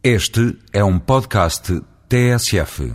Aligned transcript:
Este 0.00 0.56
é 0.72 0.84
um 0.84 0.96
podcast 0.96 1.82
TSF. 2.08 2.94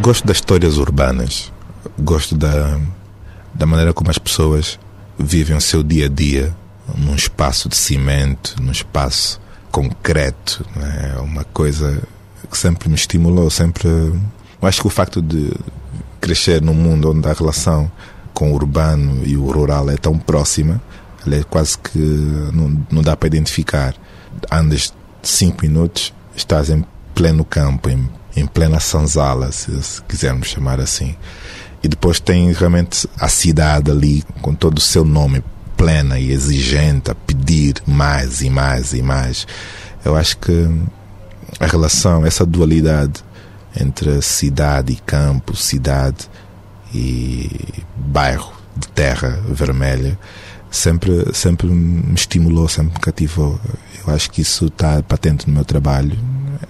Gosto 0.00 0.26
das 0.26 0.38
histórias 0.38 0.78
urbanas, 0.78 1.52
gosto 1.98 2.34
da, 2.34 2.80
da 3.52 3.66
maneira 3.66 3.92
como 3.92 4.08
as 4.08 4.16
pessoas 4.16 4.80
vivem 5.18 5.54
o 5.54 5.60
seu 5.60 5.82
dia 5.82 6.06
a 6.06 6.08
dia 6.08 6.56
num 6.96 7.14
espaço 7.14 7.68
de 7.68 7.76
cimento, 7.76 8.56
num 8.58 8.72
espaço 8.72 9.38
concreto. 9.70 10.64
É 10.74 11.20
uma 11.20 11.44
coisa 11.44 12.02
que 12.50 12.56
sempre 12.56 12.88
me 12.88 12.94
estimulou, 12.94 13.50
sempre. 13.50 13.88
Eu 13.88 14.68
acho 14.68 14.80
que 14.80 14.86
o 14.86 14.90
facto 14.90 15.22
de 15.22 15.52
crescer 16.20 16.60
num 16.60 16.74
mundo 16.74 17.10
onde 17.10 17.28
a 17.28 17.32
relação 17.32 17.90
com 18.34 18.52
o 18.52 18.54
urbano 18.54 19.22
e 19.24 19.36
o 19.36 19.50
rural 19.50 19.90
é 19.90 19.96
tão 19.96 20.18
próxima, 20.18 20.80
é 21.30 21.42
quase 21.42 21.78
que 21.78 21.98
não, 21.98 22.86
não 22.90 23.02
dá 23.02 23.16
para 23.16 23.26
identificar. 23.26 23.94
Andas 24.50 24.92
cinco 25.22 25.62
minutos, 25.62 26.12
estás 26.36 26.70
em 26.70 26.84
pleno 27.14 27.44
campo, 27.44 27.90
em, 27.90 28.08
em 28.36 28.46
plena 28.46 28.80
sanzala, 28.80 29.50
se, 29.52 29.82
se 29.82 30.02
quisermos 30.02 30.48
chamar 30.48 30.80
assim. 30.80 31.16
E 31.82 31.88
depois 31.88 32.20
tem 32.20 32.52
realmente 32.52 33.08
a 33.18 33.28
cidade 33.28 33.90
ali, 33.90 34.24
com 34.40 34.54
todo 34.54 34.78
o 34.78 34.80
seu 34.80 35.04
nome, 35.04 35.42
plena 35.76 36.18
e 36.18 36.30
exigente, 36.32 37.10
a 37.10 37.14
pedir 37.14 37.74
mais 37.86 38.40
e 38.40 38.50
mais 38.50 38.92
e 38.92 39.02
mais. 39.02 39.46
Eu 40.04 40.16
acho 40.16 40.38
que 40.38 40.68
a 41.60 41.66
relação, 41.66 42.24
essa 42.24 42.46
dualidade 42.46 43.24
entre 43.78 44.20
cidade 44.22 44.92
e 44.92 44.96
campo, 44.96 45.56
cidade 45.56 46.28
e 46.94 47.50
bairro 47.96 48.52
de 48.76 48.88
terra 48.88 49.40
vermelha, 49.48 50.18
sempre, 50.70 51.34
sempre 51.34 51.66
me 51.66 52.14
estimulou, 52.14 52.68
sempre 52.68 52.94
me 52.94 53.00
cativou. 53.00 53.58
Eu 54.06 54.14
acho 54.14 54.30
que 54.30 54.40
isso 54.40 54.66
está 54.66 55.02
patente 55.02 55.46
no 55.48 55.54
meu 55.54 55.64
trabalho, 55.64 56.16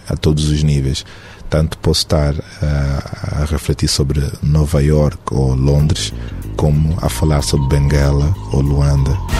a 0.08 0.17
todos 0.17 0.48
os 0.48 0.62
níveis. 0.62 1.05
Tanto 1.48 1.78
posso 1.78 2.00
estar 2.00 2.34
a, 2.62 3.42
a 3.42 3.45
refletir 3.47 3.89
sobre 3.89 4.20
Nova 4.42 4.83
York 4.83 5.19
ou 5.30 5.55
Londres, 5.55 6.12
como 6.56 6.97
a 7.00 7.08
falar 7.08 7.42
sobre 7.42 7.69
Benguela 7.69 8.34
ou 8.52 8.61
Luanda. 8.61 9.38